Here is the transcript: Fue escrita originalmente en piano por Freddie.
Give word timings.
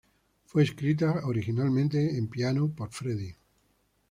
Fue 0.45 0.63
escrita 0.63 1.21
originalmente 1.27 2.17
en 2.17 2.27
piano 2.27 2.73
por 2.75 2.91
Freddie. 2.91 3.37